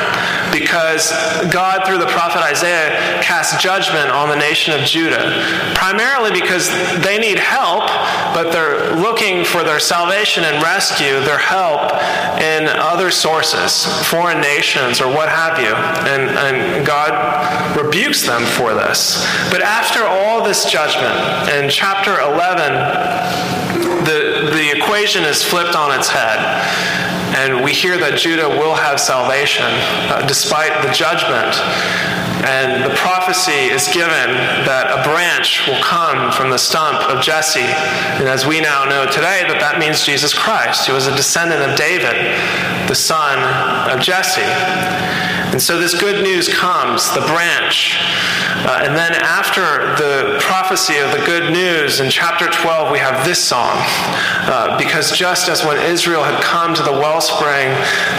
because 0.55 1.11
God, 1.51 1.85
through 1.85 1.99
the 1.99 2.07
prophet 2.07 2.39
Isaiah, 2.39 3.21
cast 3.21 3.61
judgment 3.61 4.11
on 4.11 4.29
the 4.29 4.37
nation 4.37 4.73
of 4.79 4.87
Judah, 4.87 5.43
primarily 5.75 6.31
because 6.31 6.71
they 7.03 7.19
need 7.19 7.39
help, 7.39 7.91
but 8.33 8.53
they're 8.53 8.95
looking 8.95 9.45
for 9.45 9.65
their 9.65 9.81
salvation 9.81 10.45
and 10.45 10.63
rescue, 10.63 11.19
their 11.27 11.39
help 11.39 11.91
in 12.39 12.69
other 12.79 13.11
sources, 13.11 13.85
foreign 14.07 14.41
nations, 14.41 15.01
or 15.01 15.09
what 15.09 15.29
have 15.29 15.59
you. 15.59 15.75
And, 16.07 16.31
and 16.31 16.87
God 16.87 17.77
rebukes 17.77 18.25
them 18.25 18.43
for 18.45 18.75
this. 18.75 19.27
But 19.51 19.63
after 19.63 20.05
all 20.05 20.45
this 20.45 20.71
judgment, 20.71 21.15
in 21.51 21.69
chapter 21.69 22.21
11, 22.21 23.35
the, 24.05 24.51
the 24.53 24.77
equation 24.77 25.25
is 25.25 25.43
flipped 25.43 25.75
on 25.75 25.99
its 25.99 26.09
head. 26.09 26.39
And 27.35 27.65
we 27.65 27.73
hear 27.73 27.99
that 27.99 28.19
Judah 28.19 28.49
will 28.49 28.75
have 28.75 29.01
salvation 29.01 29.67
uh, 29.67 30.25
despite 30.27 30.71
the 30.87 30.93
judgment. 30.93 31.51
And 32.47 32.85
the 32.85 32.95
prophecy 32.95 33.73
is 33.73 33.89
given 33.89 34.31
that 34.69 34.93
a 34.93 35.03
branch 35.03 35.67
will 35.67 35.81
come 35.83 36.31
from 36.31 36.51
the 36.51 36.59
stump 36.59 37.01
of 37.09 37.23
Jesse. 37.23 37.65
And 38.21 38.29
as 38.29 38.47
we 38.47 38.61
now 38.61 38.85
know 38.85 39.07
today, 39.07 39.43
that 39.49 39.59
that 39.61 39.79
means 39.79 40.05
Jesus 40.05 40.35
Christ, 40.35 40.87
who 40.87 40.93
was 40.93 41.07
a 41.07 41.17
descendant 41.17 41.63
of 41.63 41.77
David, 41.77 42.15
the 42.87 42.95
son 42.95 43.41
of 43.91 43.99
Jesse. 44.01 44.45
And 45.55 45.63
so 45.63 45.79
this 45.79 45.95
good 45.95 46.23
news 46.23 46.49
comes, 46.49 47.15
the 47.15 47.21
branch. 47.21 47.97
Uh, 48.67 48.83
and 48.83 48.97
then 48.97 49.13
after 49.23 49.95
the 49.95 50.39
prophecy 50.41 50.99
of 50.99 51.13
the 51.13 51.25
good 51.25 51.53
news 51.53 52.01
in 52.01 52.11
chapter 52.11 52.49
12, 52.49 52.91
we 52.91 52.99
have 52.99 53.25
this 53.25 53.39
song. 53.39 53.77
Uh, 54.51 54.77
because 54.77 55.17
just 55.17 55.49
as 55.49 55.65
when 55.65 55.79
Israel 55.79 56.25
had 56.25 56.43
come 56.43 56.75
to 56.75 56.83
the 56.83 56.93
wellspring 57.25 57.69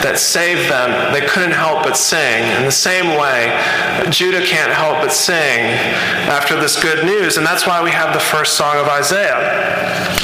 that 0.02 0.18
saved 0.18 0.70
them, 0.70 1.14
they 1.14 1.26
couldn't 1.28 1.52
help 1.52 1.84
but 1.84 1.98
sing. 1.98 2.44
In 2.58 2.66
the 2.66 2.72
same 2.72 3.18
way, 3.18 3.54
Judah 4.10 4.44
can't 4.46 4.72
help 4.72 5.02
but 5.02 5.12
sing 5.12 5.66
after 6.30 6.60
this 6.60 6.82
good 6.82 7.06
news. 7.06 7.38
And 7.38 7.46
that's 7.46 7.68
why 7.68 7.84
we 7.84 7.92
have 7.92 8.14
the 8.14 8.20
first 8.20 8.58
song 8.58 8.78
of 8.78 8.88
Isaiah. 8.88 9.38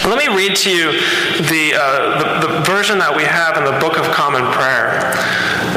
Let 0.05 0.17
me 0.17 0.35
read 0.35 0.55
to 0.57 0.69
you 0.71 0.91
the, 1.45 1.73
uh, 1.77 2.41
the, 2.41 2.47
the, 2.47 2.61
version 2.61 2.97
that 2.97 3.13
we 3.15 3.23
have 3.23 3.57
in 3.57 3.65
the 3.65 3.77
Book 3.79 3.99
of 3.99 4.09
Common 4.09 4.41
Prayer, 4.51 5.13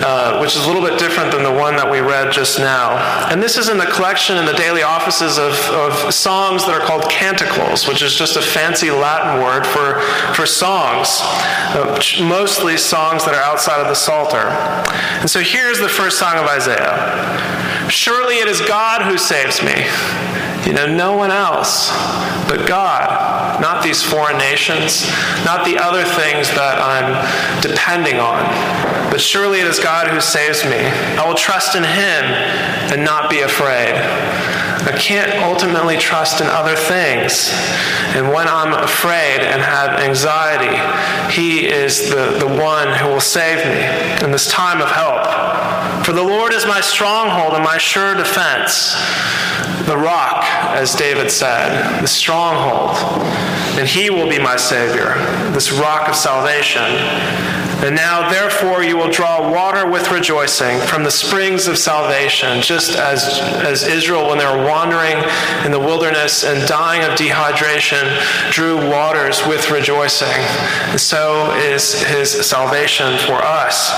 uh, 0.03 0.39
which 0.41 0.57
is 0.57 0.65
a 0.65 0.67
little 0.67 0.83
bit 0.83 0.99
different 0.99 1.31
than 1.31 1.43
the 1.43 1.53
one 1.53 1.77
that 1.77 1.91
we 1.91 2.01
read 2.01 2.33
just 2.33 2.59
now. 2.59 2.97
And 3.31 3.43
this 3.43 3.57
is 3.57 3.69
in 3.69 3.79
the 3.79 3.87
collection 3.87 4.37
in 4.37 4.47
the 4.47 4.55
daily 4.55 4.83
offices 4.83 5.39
of, 5.39 5.53
of 5.71 6.13
songs 6.13 6.65
that 6.67 6.81
are 6.81 6.85
called 6.87 7.09
canticles, 7.11 7.87
which 7.87 8.03
is 8.03 8.15
just 8.15 8.37
a 8.37 8.43
fancy 8.43 8.91
Latin 8.91 9.43
word 9.43 9.67
for, 9.67 10.01
for 10.35 10.47
songs, 10.47 11.21
uh, 11.23 12.01
mostly 12.23 12.77
songs 12.77 13.25
that 13.25 13.35
are 13.35 13.43
outside 13.43 13.81
of 13.81 13.89
the 13.89 13.95
Psalter. 13.95 14.49
And 15.21 15.31
so 15.31 15.41
here's 15.41 15.79
the 15.79 15.89
first 15.89 16.19
song 16.19 16.37
of 16.37 16.47
Isaiah 16.47 17.91
Surely 17.91 18.37
it 18.37 18.49
is 18.49 18.61
God 18.61 19.03
who 19.03 19.19
saves 19.19 19.63
me. 19.63 19.87
You 20.67 20.73
know, 20.73 20.87
no 20.87 21.15
one 21.15 21.31
else 21.31 21.91
but 22.49 22.69
God, 22.69 23.09
not 23.61 23.83
these 23.83 24.03
foreign 24.03 24.39
nations, 24.39 25.07
not 25.45 25.65
the 25.65 25.79
other 25.79 26.05
things 26.05 26.49
that 26.55 26.79
I'm 26.81 27.61
depending 27.61 28.19
on. 28.19 28.43
But 29.11 29.21
surely 29.21 29.61
it 29.61 29.67
is 29.67 29.79
God 29.79 30.09
who 30.09 30.21
saves 30.21 30.65
me. 30.65 30.79
I 31.19 31.27
will 31.27 31.37
trust 31.37 31.77
in 31.77 31.85
Him 31.85 32.25
and 32.93 33.05
not 33.05 33.31
be 33.31 33.41
afraid. 33.41 33.95
I 34.83 34.93
can't 34.99 35.33
ultimately 35.45 35.97
trust 35.97 36.41
in 36.41 36.47
other 36.47 36.77
things. 36.77 37.51
And 38.15 38.29
when 38.29 38.49
I'm 38.49 38.73
afraid 38.85 39.41
and 39.41 39.63
have 39.63 40.01
anxiety, 40.01 40.77
He 41.33 41.67
is 41.67 42.11
the, 42.11 42.37
the 42.39 42.47
one 42.47 42.89
who 42.99 43.09
will 43.09 43.21
save 43.21 43.65
me 43.65 44.25
in 44.25 44.33
this 44.33 44.51
time 44.51 44.81
of 44.81 44.91
help. 44.91 46.05
For 46.05 46.13
the 46.13 46.23
Lord 46.23 46.53
is 46.53 46.67
my 46.67 46.81
stronghold 46.81 47.55
and 47.55 47.65
my 47.65 47.79
sure 47.79 48.15
defense, 48.15 48.95
the 49.87 49.97
rock, 49.97 50.45
as 50.77 50.95
David 50.95 51.31
said, 51.31 52.03
the 52.03 52.07
stronghold. 52.07 52.97
And 53.79 53.89
he 53.89 54.11
will 54.11 54.29
be 54.29 54.39
my 54.39 54.57
Savior, 54.57 55.15
this 55.53 55.73
rock 55.73 56.09
of 56.09 56.15
salvation. 56.15 56.83
And 57.85 57.95
now, 57.95 58.31
therefore, 58.31 58.83
you 58.83 58.97
will 58.97 59.11
draw 59.11 59.51
water 59.51 59.91
with 59.91 60.11
rejoicing 60.11 60.81
from 60.87 61.03
the 61.03 61.11
springs 61.11 61.67
of 61.67 61.77
salvation, 61.77 62.63
just 62.63 62.97
as, 62.97 63.41
as 63.41 63.87
Israel, 63.87 64.29
when 64.29 64.39
they 64.39 64.47
were 64.47 64.65
wandering 64.65 65.19
in 65.67 65.73
the 65.73 65.81
wilderness 65.81 66.45
and 66.45 66.67
dying 66.69 67.03
of 67.03 67.19
dehydration, 67.19 68.05
drew 68.51 68.77
waters 68.89 69.45
with 69.47 69.71
rejoicing. 69.71 70.29
And 70.89 71.01
so 71.01 71.53
is 71.57 72.01
his 72.05 72.47
salvation 72.47 73.19
for 73.19 73.43
us. 73.43 73.91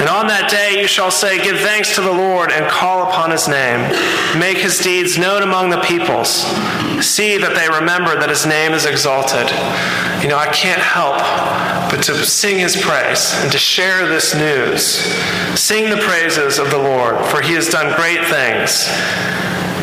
And 0.00 0.08
on 0.08 0.26
that 0.26 0.50
day 0.50 0.80
you 0.80 0.88
shall 0.88 1.10
say, 1.10 1.42
Give 1.42 1.58
thanks 1.60 1.94
to 1.94 2.00
the 2.00 2.12
Lord 2.12 2.50
and 2.50 2.66
call 2.70 3.08
upon 3.08 3.30
his 3.30 3.46
name. 3.46 3.80
Make 4.38 4.58
his 4.58 4.78
deeds 4.78 5.16
known 5.16 5.42
among 5.42 5.70
the 5.70 5.80
peoples. 5.82 6.44
See 7.04 7.36
that 7.38 7.54
they 7.54 7.68
remember 7.68 8.18
that 8.18 8.28
his 8.28 8.46
name 8.46 8.72
is 8.72 8.85
exalted. 8.86 9.50
You 10.22 10.28
know, 10.28 10.38
I 10.38 10.48
can't 10.52 10.80
help 10.80 11.18
but 11.90 12.02
to 12.04 12.24
sing 12.24 12.58
his 12.58 12.76
praise 12.76 13.32
and 13.42 13.52
to 13.52 13.58
share 13.58 14.08
this 14.08 14.34
news. 14.34 14.82
Sing 15.58 15.90
the 15.90 15.98
praises 15.98 16.58
of 16.58 16.70
the 16.70 16.78
Lord, 16.78 17.24
for 17.26 17.40
he 17.40 17.54
has 17.54 17.68
done 17.68 17.94
great 17.96 18.24
things. 18.26 18.88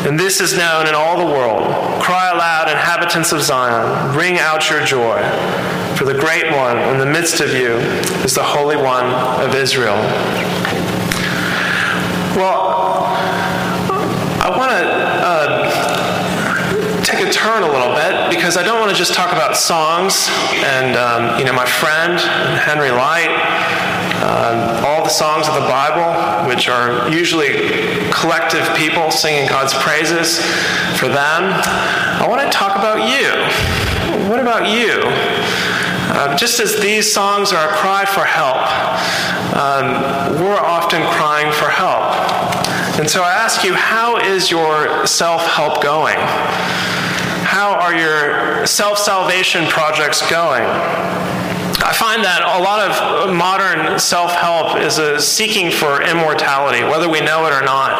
And 0.06 0.20
this 0.20 0.40
is 0.40 0.56
known 0.56 0.86
in 0.86 0.94
all 0.94 1.16
the 1.16 1.32
world. 1.32 1.62
Cry 2.02 2.30
aloud, 2.30 2.68
inhabitants 2.68 3.32
of 3.32 3.42
Zion, 3.42 4.14
ring 4.14 4.38
out 4.38 4.68
your 4.68 4.84
joy. 4.84 5.22
For 5.96 6.04
the 6.04 6.12
great 6.12 6.50
one 6.52 6.76
in 6.90 6.98
the 6.98 7.06
midst 7.06 7.40
of 7.40 7.54
you 7.54 7.76
is 8.24 8.34
the 8.34 8.42
Holy 8.42 8.76
One 8.76 9.06
of 9.40 9.54
Israel. 9.54 9.96
Well, 12.36 13.04
I 14.42 14.50
want 14.50 14.72
to 14.72 14.84
uh, 15.24 17.02
take 17.02 17.26
a 17.26 17.30
turn 17.32 17.62
a 17.62 17.68
little 17.68 17.94
bit 17.94 18.30
because 18.54 18.68
I 18.68 18.70
don't 18.70 18.78
want 18.78 18.92
to 18.92 18.96
just 18.96 19.14
talk 19.14 19.32
about 19.32 19.56
songs 19.56 20.28
and, 20.62 20.94
um, 20.94 21.40
you 21.40 21.44
know, 21.44 21.52
my 21.52 21.66
friend, 21.66 22.20
Henry 22.62 22.92
Lyte, 22.92 23.34
um, 24.22 24.84
all 24.86 25.02
the 25.02 25.10
songs 25.10 25.48
of 25.48 25.54
the 25.54 25.66
Bible, 25.66 26.46
which 26.46 26.68
are 26.68 27.10
usually 27.10 27.50
collective 28.12 28.62
people 28.76 29.10
singing 29.10 29.48
God's 29.48 29.74
praises 29.74 30.38
for 31.00 31.08
them. 31.08 31.50
I 31.50 32.26
want 32.28 32.42
to 32.42 32.50
talk 32.56 32.76
about 32.76 33.10
you. 33.10 33.26
What 34.30 34.38
about 34.38 34.70
you? 34.70 35.02
Uh, 36.14 36.36
just 36.36 36.60
as 36.60 36.80
these 36.80 37.12
songs 37.12 37.52
are 37.52 37.70
a 37.70 37.72
cry 37.72 38.04
for 38.04 38.22
help, 38.22 38.62
um, 39.58 40.38
we're 40.40 40.54
often 40.54 41.02
crying 41.10 41.50
for 41.50 41.70
help. 41.70 42.06
And 43.00 43.10
so 43.10 43.24
I 43.24 43.32
ask 43.32 43.64
you, 43.64 43.74
how 43.74 44.18
is 44.18 44.48
your 44.48 45.04
self 45.08 45.44
help 45.44 45.82
going? 45.82 46.18
How 47.64 47.80
are 47.80 47.96
your 47.96 48.66
self 48.66 48.98
salvation 48.98 49.66
projects 49.68 50.20
going? 50.30 50.64
I 51.84 51.92
find 51.92 52.24
that 52.24 52.40
a 52.40 52.64
lot 52.64 52.80
of 52.80 53.34
modern 53.34 53.98
self 53.98 54.32
help 54.32 54.80
is 54.80 54.96
a 54.96 55.20
seeking 55.20 55.70
for 55.70 56.00
immortality, 56.00 56.82
whether 56.82 57.10
we 57.10 57.20
know 57.20 57.44
it 57.44 57.52
or 57.52 57.60
not. 57.60 57.92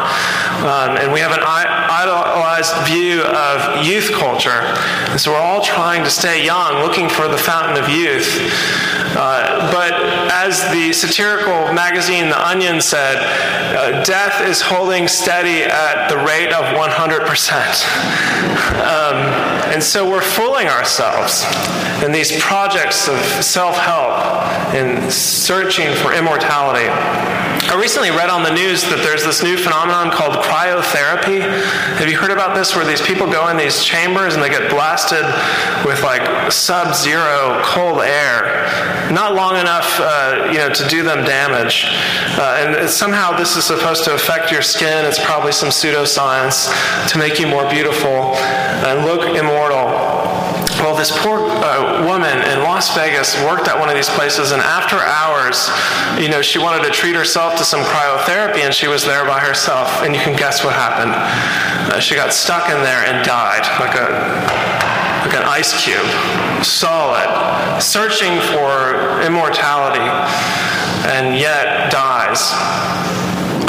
Um, 0.65 0.97
and 0.97 1.13
we 1.13 1.21
have 1.21 1.33
an 1.33 1.45
idolized 1.45 2.73
view 2.89 3.21
of 3.21 3.85
youth 3.85 4.11
culture. 4.13 4.65
And 5.13 5.21
so 5.21 5.33
we're 5.33 5.45
all 5.45 5.61
trying 5.63 6.03
to 6.03 6.09
stay 6.09 6.43
young, 6.43 6.81
looking 6.81 7.11
for 7.11 7.29
the 7.29 7.37
fountain 7.37 7.77
of 7.77 7.91
youth. 7.91 8.41
Uh, 9.17 9.71
but 9.71 9.93
as 10.33 10.65
the 10.73 10.93
satirical 10.93 11.73
magazine 11.75 12.31
The 12.31 12.41
Onion 12.41 12.81
said, 12.81 13.19
uh, 13.77 14.03
death 14.03 14.41
is 14.49 14.63
holding 14.63 15.09
steady 15.09 15.63
at 15.63 16.09
the 16.09 16.17
rate 16.17 16.53
of 16.53 16.65
100%. 16.73 18.55
Um, 18.75 19.17
and 19.73 19.83
so 19.83 20.09
we're 20.09 20.21
fooling 20.21 20.69
ourselves 20.69 21.45
in 22.05 22.13
these 22.13 22.39
projects 22.43 23.09
of 23.09 23.19
self 23.43 23.74
help 23.77 24.15
and 24.75 25.13
searching 25.13 25.95
for 25.95 26.13
immortality. 26.13 26.89
I 27.65 27.81
recently 27.81 28.11
read 28.11 28.29
on 28.29 28.43
the 28.43 28.53
news 28.53 28.83
that 28.83 28.99
there's 28.99 29.25
this 29.25 29.43
new 29.43 29.57
phenomenon 29.57 30.11
called 30.11 30.35
cryotherapy. 30.45 31.41
Have 31.97 32.09
you 32.09 32.17
heard 32.17 32.31
about 32.31 32.55
this 32.55 32.77
where 32.77 32.85
these 32.85 33.01
people 33.01 33.27
go 33.27 33.49
in 33.49 33.57
these 33.57 33.83
chambers 33.83 34.35
and 34.35 34.43
they 34.43 34.51
get 34.51 34.71
blasted 34.71 35.25
with 35.87 36.03
like 36.03 36.53
sub 36.53 36.95
zero 36.95 37.63
cold 37.65 38.03
air? 38.03 38.69
Not 39.11 39.35
long 39.35 39.57
enough 39.57 39.99
uh, 39.99 40.51
you 40.53 40.59
know, 40.59 40.69
to 40.71 40.89
do 40.89 41.03
them 41.03 41.25
damage. 41.25 41.87
Uh, 42.37 42.79
and 42.79 42.91
somehow 42.91 43.37
this 43.37 43.57
is 43.57 43.65
supposed 43.65 44.05
to 44.05 44.15
affect 44.15 44.53
your 44.53 44.63
skin. 44.63 45.05
It's 45.07 45.19
probably 45.19 45.53
some 45.53 45.71
pseudoscience 45.71 46.69
to 47.11 47.19
make 47.19 47.41
you 47.41 47.47
more 47.47 47.69
beautiful 47.71 48.37
and 48.85 49.05
look 49.07 49.25
immortal. 49.35 49.89
Well, 50.85 50.95
this 50.95 51.11
poor 51.11 51.41
uh, 51.41 52.05
woman 52.05 52.37
in 52.51 52.63
Las 52.63 52.95
Vegas 52.95 53.41
worked 53.43 53.64
at 53.69 53.79
one 53.79 53.89
of 53.89 53.95
these 53.95 54.09
places, 54.11 54.53
and 54.53 54.61
after 54.63 54.97
hours, 54.97 55.69
you 56.21 56.29
know, 56.29 56.43
she 56.43 56.59
wanted 56.59 56.85
to 56.85 56.91
treat 56.91 57.15
herself 57.15 57.57
to 57.57 57.65
some 57.65 57.83
cryotherapy, 57.83 58.65
and 58.65 58.73
she 58.73 58.87
was 58.87 59.05
there 59.05 59.25
by 59.25 59.41
herself. 59.41 59.89
And 60.03 60.15
you 60.15 60.21
can 60.21 60.37
guess 60.37 60.65
what 60.65 60.75
happened. 60.75 61.13
Uh, 61.93 62.01
she 62.01 62.15
got 62.15 62.33
stuck 62.33 62.69
in 62.69 62.83
there 62.83 63.05
and 63.05 63.25
died, 63.25 63.65
like 63.81 63.95
a 63.97 64.09
like 65.25 65.35
an 65.35 65.43
ice 65.45 65.73
cube, 65.83 66.05
solid, 66.63 67.81
searching 67.81 68.39
for 68.53 69.23
immortality, 69.23 70.05
and 71.09 71.35
yet 71.35 71.91
dies. 71.91 72.53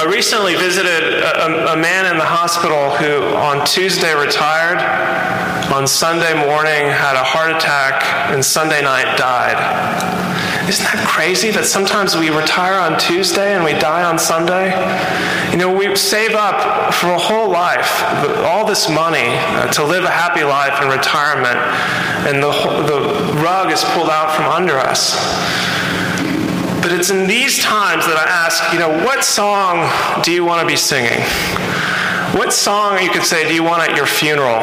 Recently 0.03 0.55
visited 0.55 1.23
a, 1.23 1.73
a, 1.73 1.77
man 1.77 2.11
in 2.11 2.17
the 2.17 2.25
hospital 2.25 2.91
who 2.91 3.35
on 3.35 3.65
Tuesday 3.65 4.13
retired, 4.13 4.79
on 5.71 5.87
Sunday 5.87 6.33
morning 6.33 6.91
had 6.91 7.15
a 7.15 7.23
heart 7.23 7.51
attack, 7.55 8.03
and 8.31 8.43
Sunday 8.43 8.81
night 8.81 9.17
died. 9.17 9.55
Isn't 10.67 10.83
that 10.83 11.05
crazy 11.07 11.51
that 11.51 11.65
sometimes 11.65 12.17
we 12.17 12.29
retire 12.29 12.79
on 12.79 12.99
Tuesday 12.99 13.53
and 13.53 13.63
we 13.63 13.73
die 13.73 14.03
on 14.03 14.17
Sunday? 14.17 14.73
You 15.51 15.57
know, 15.57 15.71
we 15.71 15.95
save 15.95 16.33
up 16.33 16.93
for 16.93 17.11
a 17.11 17.19
whole 17.19 17.49
life, 17.49 18.03
all 18.43 18.65
this 18.65 18.89
money 18.89 19.37
uh, 19.37 19.71
to 19.73 19.83
live 19.83 20.03
a 20.03 20.09
happy 20.09 20.43
life 20.43 20.81
in 20.81 20.89
retirement, 20.89 21.55
and 22.27 22.41
the, 22.41 22.51
the 22.89 22.99
rug 23.41 23.71
is 23.71 23.83
pulled 23.93 24.09
out 24.09 24.35
from 24.35 24.45
under 24.45 24.77
us. 24.77 25.15
But 26.85 26.93
it's 26.93 27.09
in 27.09 27.25
these 27.25 27.57
times 27.57 28.05
that 28.05 28.13
I 28.13 28.29
ask, 28.29 28.61
you 28.69 28.77
know, 28.77 28.93
what 29.03 29.25
song 29.25 29.89
do 30.21 30.29
you 30.29 30.45
want 30.45 30.61
to 30.61 30.67
be 30.69 30.77
singing? 30.77 31.17
What 32.37 32.53
song, 32.53 33.01
you 33.01 33.09
could 33.09 33.25
say, 33.25 33.41
do 33.49 33.55
you 33.55 33.63
want 33.63 33.81
at 33.81 33.97
your 33.97 34.05
funeral? 34.05 34.61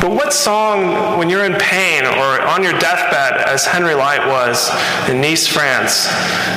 But 0.00 0.16
what 0.16 0.32
song, 0.32 1.18
when 1.18 1.28
you're 1.28 1.44
in 1.44 1.52
pain 1.60 2.08
or 2.08 2.40
on 2.48 2.62
your 2.64 2.72
deathbed, 2.80 3.44
as 3.44 3.66
Henry 3.66 3.92
Lyte 3.92 4.24
was 4.24 4.72
in 5.10 5.20
Nice, 5.20 5.46
France, 5.46 6.08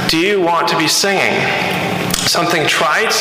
do 0.07 0.15
you 0.15 0.39
want 0.39 0.69
to 0.69 0.77
be 0.77 0.87
singing? 0.87 1.35
Something 2.23 2.65
trite 2.65 3.11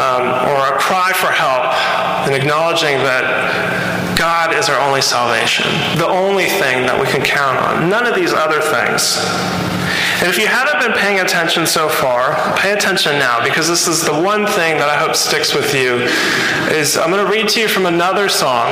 um, 0.00 0.32
or 0.48 0.64
a 0.64 0.80
cry 0.80 1.12
for 1.12 1.28
help 1.28 1.76
and 2.24 2.32
acknowledging 2.32 3.04
that 3.04 4.16
God 4.16 4.56
is 4.56 4.70
our 4.70 4.80
only 4.80 5.02
salvation, 5.02 5.68
the 6.00 6.08
only 6.08 6.46
thing 6.48 6.88
that 6.88 6.98
we 6.98 7.04
can 7.06 7.20
count 7.20 7.58
on, 7.60 7.90
none 7.90 8.06
of 8.06 8.14
these 8.14 8.32
other 8.32 8.62
things. 8.64 9.20
And 10.20 10.28
if 10.28 10.38
you 10.38 10.46
haven't 10.46 10.86
been 10.86 10.98
paying 10.98 11.20
attention 11.20 11.66
so 11.66 11.88
far, 11.88 12.34
pay 12.58 12.72
attention 12.72 13.12
now 13.12 13.42
because 13.42 13.68
this 13.68 13.88
is 13.88 14.04
the 14.04 14.12
one 14.12 14.46
thing 14.46 14.76
that 14.76 14.90
I 14.90 14.98
hope 14.98 15.16
sticks 15.16 15.54
with 15.54 15.74
you 15.74 16.06
is 16.76 16.98
I'm 16.98 17.10
going 17.10 17.24
to 17.24 17.32
read 17.32 17.48
to 17.50 17.60
you 17.60 17.68
from 17.68 17.86
another 17.86 18.28
song 18.28 18.68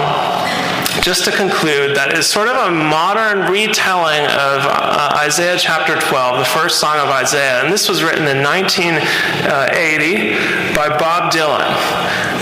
just 1.00 1.25
to 1.25 1.31
conclude 1.31 1.97
that 1.97 2.12
is 2.12 2.26
sort 2.26 2.49
of 2.49 2.57
a 2.57 2.71
modern 2.71 3.50
retelling 3.50 4.25
of 4.25 4.67
uh, 4.67 5.17
Isaiah 5.25 5.57
chapter 5.59 5.97
12, 5.97 6.38
the 6.38 6.45
first 6.45 6.78
song 6.81 6.99
of 6.99 7.09
Isaiah. 7.09 7.64
And 7.64 7.73
this 7.73 7.88
was 7.88 8.02
written 8.02 8.26
in 8.26 8.43
1980 8.43 10.75
by 10.75 10.88
Bob 10.99 11.33
Dylan. 11.33 11.62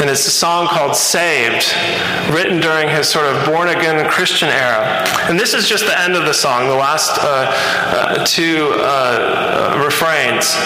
And 0.00 0.08
it's 0.10 0.26
a 0.26 0.30
song 0.30 0.66
called 0.66 0.96
Saved, 0.96 1.72
written 2.32 2.58
during 2.60 2.88
his 2.88 3.08
sort 3.08 3.26
of 3.26 3.46
born 3.46 3.68
again 3.68 4.04
Christian 4.10 4.48
era. 4.48 5.04
And 5.28 5.38
this 5.38 5.54
is 5.54 5.68
just 5.68 5.86
the 5.86 5.96
end 6.00 6.16
of 6.16 6.26
the 6.26 6.34
song, 6.34 6.68
the 6.68 6.74
last 6.74 7.20
uh, 7.22 7.52
uh, 7.94 8.24
two 8.26 8.72
uh, 8.96 9.84
refrains. 9.84 10.56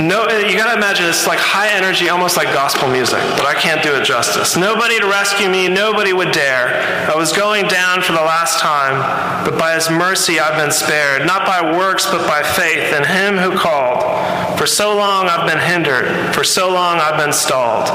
No, 0.00 0.24
uh, 0.24 0.48
you 0.48 0.56
gotta 0.56 0.78
imagine 0.78 1.04
it's 1.04 1.26
like 1.26 1.38
high 1.38 1.68
energy, 1.76 2.08
almost 2.08 2.38
like 2.38 2.48
gospel 2.54 2.88
music, 2.88 3.20
but 3.36 3.44
I 3.44 3.52
can't 3.52 3.82
do 3.82 3.94
it 3.94 4.02
justice. 4.02 4.56
Nobody 4.56 4.98
to 4.98 5.04
rescue 5.04 5.50
me, 5.50 5.68
nobody 5.68 6.14
would 6.14 6.32
dare. 6.32 6.80
I 7.04 7.14
was 7.14 7.36
going 7.36 7.68
down 7.68 8.00
for 8.00 8.12
the 8.12 8.24
last 8.24 8.60
time, 8.60 8.96
but 9.44 9.58
by 9.58 9.74
his 9.74 9.90
mercy 9.90 10.40
I've 10.40 10.56
been 10.56 10.72
spared, 10.72 11.26
not 11.26 11.44
by 11.44 11.76
works, 11.76 12.06
but 12.06 12.26
by 12.26 12.42
faith 12.42 12.96
in 12.96 13.04
him 13.04 13.36
who 13.36 13.58
called. 13.58 14.00
For 14.58 14.66
so 14.66 14.96
long 14.96 15.28
I've 15.28 15.46
been 15.46 15.60
hindered, 15.60 16.34
for 16.34 16.44
so 16.44 16.72
long 16.72 16.96
I've 16.96 17.18
been 17.18 17.34
stalled. 17.34 17.90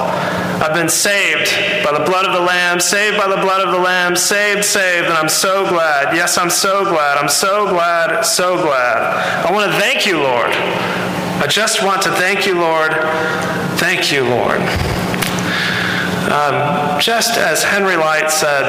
I've 0.61 0.75
been 0.75 0.89
saved 0.89 1.49
by 1.83 1.91
the 1.91 2.05
blood 2.05 2.27
of 2.27 2.33
the 2.33 2.45
Lamb, 2.45 2.79
saved 2.79 3.17
by 3.17 3.27
the 3.27 3.41
blood 3.41 3.65
of 3.65 3.73
the 3.73 3.79
Lamb, 3.79 4.15
saved, 4.15 4.63
saved, 4.63 5.05
and 5.05 5.17
I'm 5.17 5.29
so 5.29 5.67
glad. 5.67 6.15
Yes, 6.15 6.37
I'm 6.37 6.51
so 6.51 6.85
glad. 6.85 7.17
I'm 7.17 7.29
so 7.29 7.65
glad, 7.67 8.21
so 8.21 8.61
glad. 8.61 9.43
I 9.43 9.51
want 9.51 9.71
to 9.71 9.79
thank 9.79 10.05
you, 10.05 10.21
Lord. 10.21 10.53
I 11.41 11.47
just 11.47 11.83
want 11.83 12.01
to 12.03 12.11
thank 12.11 12.45
you, 12.45 12.55
Lord. 12.59 12.91
Thank 13.77 14.11
you, 14.11 14.23
Lord. 14.23 14.61
Um, 16.31 16.99
just 16.99 17.37
as 17.37 17.63
Henry 17.63 17.95
Lyte 17.95 18.31
said, 18.31 18.65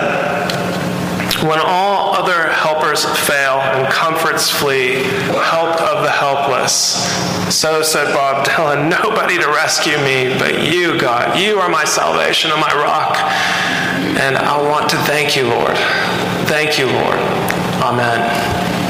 when 1.42 1.58
all 1.58 2.14
other 2.14 2.50
helpers 2.50 3.04
fail 3.26 3.60
and 3.60 3.92
comforts 3.92 4.50
flee, 4.50 5.04
help 5.44 5.80
of 5.80 6.02
the 6.02 6.10
helpless. 6.10 6.74
So 7.54 7.82
said 7.82 8.12
Bob 8.12 8.46
Dylan, 8.46 8.90
nobody 9.02 9.38
to 9.38 9.48
rescue 9.48 9.96
me 9.98 10.36
but 10.38 10.70
you, 10.70 10.98
God. 10.98 11.38
You 11.38 11.58
are 11.58 11.68
my 11.68 11.84
salvation 11.84 12.50
and 12.50 12.60
my 12.60 12.72
rock. 12.74 13.16
And 14.18 14.36
I 14.36 14.60
want 14.60 14.90
to 14.90 14.96
thank 14.98 15.36
you, 15.36 15.46
Lord. 15.48 15.76
Thank 16.48 16.78
you, 16.78 16.86
Lord. 16.86 17.18
Amen. 17.82 18.85